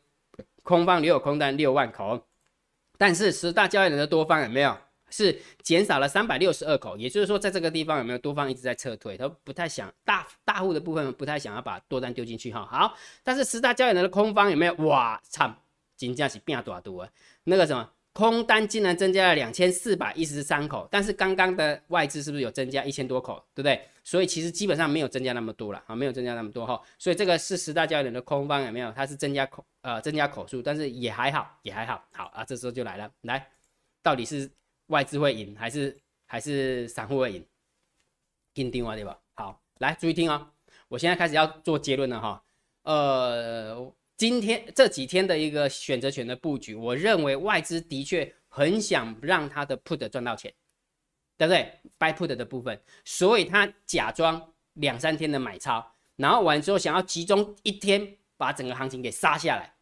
[0.62, 2.28] 空方留有空单六万口。
[2.96, 4.78] 但是十大交易人的多方有没有
[5.10, 6.96] 是减少了三百六十二口？
[6.96, 9.18] 也就是说，在这个地方有没有多方一直在撤退？
[9.18, 12.64] 他不太想大大户的部分不太想要把多单丢进去哈。
[12.72, 14.76] 好，但是十大交易人的空方有没有？
[14.86, 15.52] 哇操，
[15.98, 17.10] 金价是变大多啊！
[17.46, 23.86] 那个什么空单竟然增加了两千四百一十三口，但是刚刚的外资是不是有增加一千多口，对不对？
[24.06, 26.82] 所以其实基本上没有增加那么多了啊，没有增加那么多哈。
[26.98, 28.90] 所以这个是十大交易人的空方有没有？
[28.94, 32.02] 它是增加口呃增加口数，但是也还好，也还好。
[32.14, 33.46] 好啊，这时候就来了，来，
[34.02, 34.50] 到底是
[34.88, 35.94] 外资会赢还是
[36.26, 37.46] 还是散户会赢？
[38.54, 39.20] 定定话对吧？
[39.34, 40.54] 好，来注意听啊，
[40.88, 42.42] 我现在开始要做结论了哈。
[42.84, 50.54] 呃，今天这几天的一个选择权的布局，我认为外资的确很想让他的 put 赚到钱，
[51.38, 59.76] 对不对？buy put 的部分，所以他假装两三天的买超，然后完之后想要集中一天把整个行情给杀下来，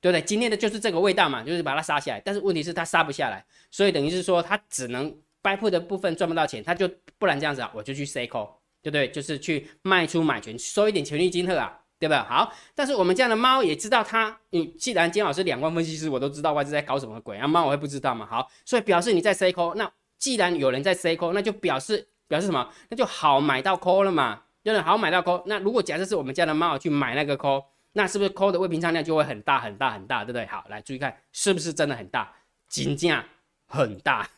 [0.00, 0.20] 对不对？
[0.22, 8.50] 今天的就是这个味道嘛，就是把它杀下来，但是问题是他杀不下来，所以等于是说他只能 buy put 的部分赚不到钱，他就不然这样子啊，我就去 C call，
[8.82, 9.08] 对不对？
[9.12, 11.84] 就是去卖出买权，收一点权利金特啊。
[11.98, 12.26] 对吧？
[12.28, 14.38] 好，但是我们家的猫也知道它。
[14.50, 18.26] 你既然金老师两万分析师，我都知道外资在搞什么鬼啊，猫我会不知道吗？
[18.26, 22.70] 好，所以表示你在 C call，那既然有人在 C call，那就表示表示什么？
[22.90, 24.82] 那就好买到 call 了嘛，对不对？
[24.82, 25.42] 好买到 call。
[25.46, 30.44] 那如果假设是我们家的猫去买那个 call，那是不是 call 的未平仓量就会很大很大很大，对不对？
[30.46, 32.30] 好，来注意看，是不是真的很大？
[32.68, 33.24] 金价
[33.66, 34.28] 很大，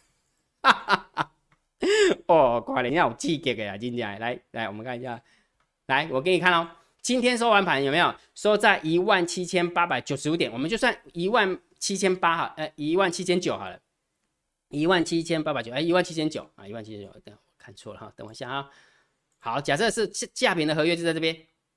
[0.62, 1.32] 哈哈哈。
[2.26, 5.20] 哦，快点让我记给给啊，金价来来，我们看一下，
[5.86, 6.68] 来，我给你看哦。
[7.08, 10.52] 今天收完盘有没有收在一万七千八百九十五点？
[10.52, 13.80] 我们就算一万七千八好，呃，一万七千九好了，
[14.68, 18.68] 一万七千八百九，哎，一万七千九啊，一万七千九，等我看错了哈，等我一下啊。
[19.38, 21.34] 好，假设是价价平的合约就在这边，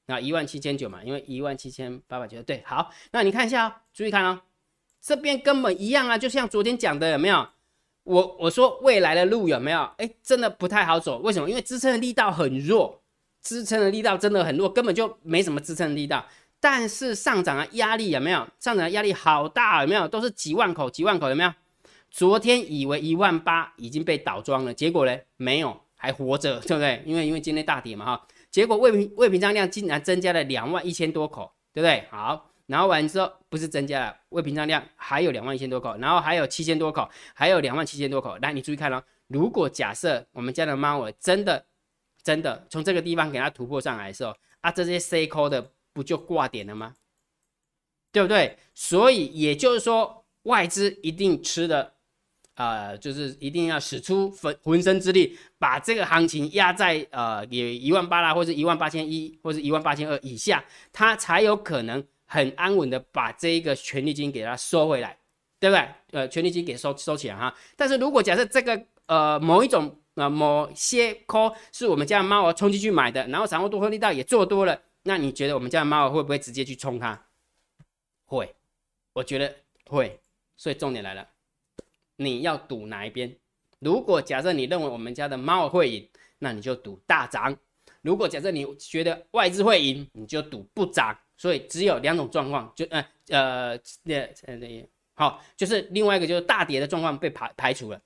[0.07, 4.41] 那一万七千九嘛，因为一万七千八百九，对，好，那你看一下哦，注意看哦，
[4.99, 7.47] 这边根本一样啊，就像昨天讲的有没有？
[8.03, 9.83] 我我说未来的路有没有？
[9.97, 11.49] 哎，真的不太好走，为什么？
[11.49, 13.00] 因为支撑的力道很弱。
[13.41, 16.25] 支撑的力道真的很弱，根本就没什么支撑力道。
[16.60, 18.38] 但是上涨的压力有没有？
[18.60, 20.08] 上涨的压力好大，有没有？
[20.08, 21.51] 都是几万口、几万口，有没有？
[22.12, 25.17] 昨天以为一万八已经被倒装了，结果呢？
[25.38, 27.01] 没有，还活着，对不对？
[27.04, 28.27] 因为因为今天大跌嘛，哈。
[28.51, 32.06] 结果未平未平仓量竟然增加了两万一千多口，对不对？
[32.12, 38.38] 好，然后完之后不是增加了未平仓量还有两万一千多口，然后还有七千多口，还有两万七千多口。
[38.39, 41.65] 来，你注意看哦，如果假设我们家的猫儿真的。
[42.23, 46.95] 真的从这个地方给它突破上来的时候啊，这些 C 扣的不就挂点了吗？
[48.12, 48.57] 对不对？
[48.73, 51.93] 所以也就是说，外资一定吃的，
[52.55, 65.17] 呃，就是一定要使出浑浑身之力，把这个行情压在呃，也一万八啦，或者一万八千一，或者一万八千二以下，它才有可能很安稳的把这一个权利金给它收回来，
[65.57, 65.88] 对不对？
[66.12, 67.55] 呃，权利金给收收起来哈。
[67.77, 77.25] 但是如果假设这个呃某一种那某些 call 是我们家的猫儿冲进去买的，然后散户多空力道也做多了，那你觉得我们家的猫儿会不会直接去冲它？
[78.25, 78.53] 会，
[79.13, 79.55] 我觉得
[79.88, 80.19] 会。
[80.55, 81.27] 所以重点来了，
[82.17, 83.36] 你要赌哪一边？
[83.79, 86.07] 如果假设你认为我们家的猫儿会赢，
[86.38, 87.51] 那你就赌大涨；
[88.03, 91.17] 如果假设你觉得外资会赢，你就赌不涨。
[91.36, 94.13] 所以只有两种状况，就呃呃那
[94.45, 97.99] 呃好，就是另外一个就是大跌的状况被排排除了。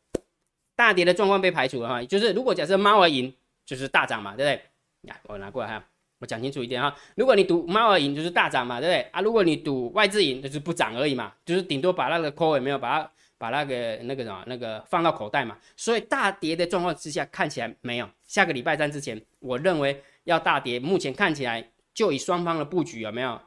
[0.75, 3.33] 大跌的状况被排除了哈，就是如果假设猫儿赢，
[3.65, 4.61] 就是大涨嘛，对不对？
[5.09, 5.85] 来，我拿过来哈，
[6.19, 6.95] 我讲清楚一点哈。
[7.15, 9.01] 如果你赌猫儿赢，就是大涨嘛，对不对？
[9.11, 15.57] 啊，如果你赌外资赢，就是不涨而已嘛，就是顶多把那个亏也没有把它把那个那个什么那个放到口袋嘛。
[15.77, 18.09] 所以大跌的状况之下，看起来没有。
[18.27, 23.39] 下个礼拜三之前，我认为要大跌，目前看起来就以双方的布局有没有？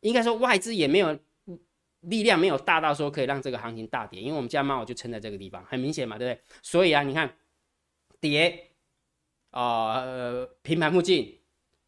[0.00, 1.16] 应该说外资也没有。
[2.02, 6.42] 力量没有大到说可以让这个行情大跌，因为我们家猫就撑在这个地方，很明显嘛，对不对？
[6.62, 7.36] 所以啊，你看
[8.20, 8.70] 跌
[9.50, 11.40] 啊，呃，平盘附近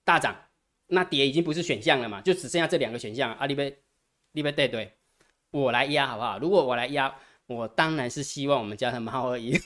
[0.05, 0.37] 大涨，
[0.89, 3.79] 那跌已经不是选项了嘛，就只剩下这两个选项啊，你别
[4.33, 4.93] 你别对对，
[5.51, 6.39] 我来压好不好？
[6.39, 7.15] 如果我来压，
[7.47, 9.59] 我当然是希望我们家的猫而已。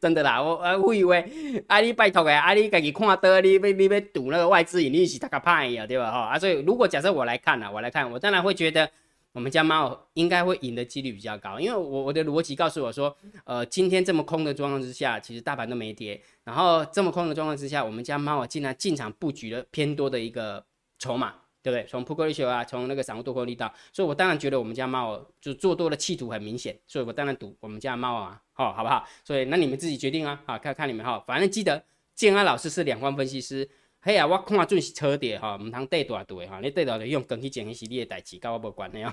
[0.00, 6.20] 真的啦，我呃我以为啊你拜托诶，啊你家己看到你要你要赌那个外资，你是大个派呀，对吧哈？
[6.20, 8.90] 啊所以如果假设我来看呢，我来看，我当然会觉得
[9.32, 13.14] 我们家猫应该会赢的几率比较高，因为我我的逻辑告诉我说，
[13.44, 20.64] 呃今天这么空的状况之下，其实大盘都没跌，然后这么空的状况之下，我们家猫竟然进场布局了偏多的一个
[20.98, 21.34] 筹码。
[21.62, 21.84] 对不对？
[21.88, 29.06] 从 p u t ratio 啊，从那个散户多空力道，所以我当然觉得我们家猫就做多的企图很明显，所以我当然赌我们家猫啊，好，好不好？
[29.24, 31.84] 所以那你们自己决定啊，好，看看你们哈，反正记得
[32.14, 33.68] 建安老师是两方分析师，
[34.00, 39.12] 嘿呀，我看准是车跌哈，唔通对大对哈，你对大就用更去讲一些你的代志，跟我无关的哦。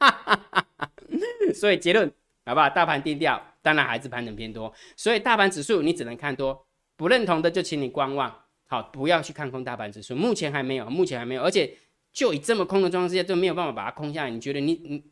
[1.54, 2.10] 所以结论
[2.44, 2.68] 好不好？
[2.68, 6.66] 大盘定调，当然还是盘整偏多，所以大盘指数你只能看多，
[6.96, 8.44] 不认同的就请你观望。
[8.70, 11.76] 好，不要去看空大盘指数，目前还没有，目前还没有，而且
[12.12, 14.30] 就以这么空的状况之下，都没有办法把它空下来。
[14.30, 15.02] 你觉得你你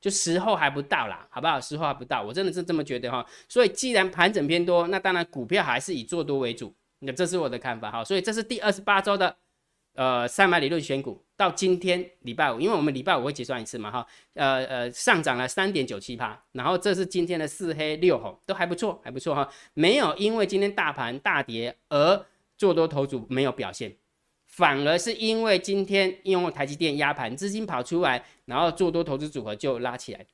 [0.00, 1.60] 就时候还不到啦，好不好？
[1.60, 3.22] 时候还不到，我真的是这么觉得哈。
[3.50, 8.02] 所以既然盘整偏多，那当然股票还是以做多为主，那这是我的看法哈。
[8.02, 9.36] 所以这是第二十八周的
[9.94, 22.24] 呃三百理论选股，到今天礼拜五，因为我们礼拜五会结算一次嘛哈，呃呃上涨了三点九七趴，然后这是今天的四黑六红，都还不错，还不错哈，没有因为今天大盘大跌而
[22.62, 23.96] 做多头组没有表现。
[24.46, 30.24] 反而是因为今天因为台积电压盘，资金跑出来，然后做多投资组合就拉起来，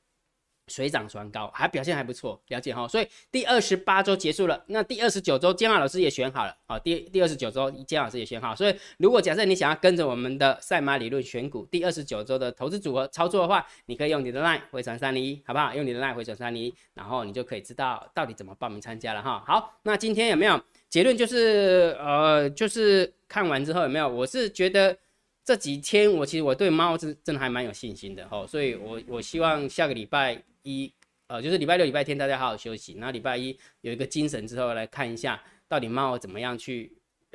[0.67, 2.87] 水涨船高，还表现还不错，了解哈。
[2.87, 8.53] 所以第二十八周结束了，那第二十九周姜老师也选好了，好，第第二十九周姜老师也选好。
[8.53, 15.73] 所以如果假设你想要跟着我们的赛马理论选股第二十九周的投资组合操作的话，你可以用你的 line 回传三零一，好不好？
[15.73, 19.41] 用你的 line 回传三零一，然后你就可以知道到底怎么报名参加了哈。
[19.47, 20.61] 好，那今天有没有？
[20.89, 24.09] 结论就是，呃，就是看完之后有没有？
[24.09, 24.97] 我是觉得
[25.45, 30.91] 这几天我其实我对猫是真的还蛮有信心的哦，所以我我希望下个礼拜一，
[31.27, 36.91] 呃，就是礼拜六、礼拜天大家好好休息，那礼拜一有一个精神之后来看一下到底猫怎么样去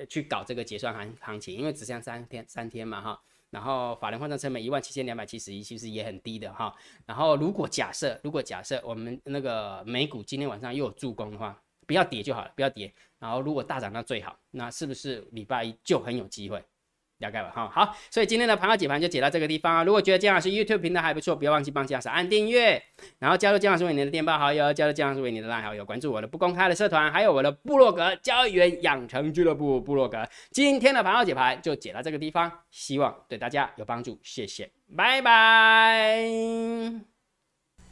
[0.09, 6.75] 去搞这个结算行行情，因为只剩三天三天嘛哈，然后法人换算成本一万七千两百七十一，其实也很低的哈。
[7.07, 11.57] 然后如果假设如果假设我们那个美股今天晚上又有助攻的话。
[11.87, 12.93] 不要跌就好了，不要跌。
[13.19, 14.37] 然后如果大涨，那最好。
[14.51, 16.63] 那是不是礼拜一就很有机会？
[17.19, 17.51] 了解吧？
[17.55, 17.97] 哈，好。
[18.11, 19.85] 所以今天的盘后解盘就解到这个地方啊。
[19.85, 22.83] 如果觉得姜老师 YouTube 频道还不错，不要忘记帮姜老师按订阅，
[23.21, 30.29] 然后加入姜老师为你的电报好友，加入姜老师为你的拉好友，关注我的不公开的社团，还有我的部落格交易员养成俱乐部部落格。
[30.51, 37.14] 今天的盘后解盘就解到这个地方，希望对大家有帮助，谢谢，拜拜。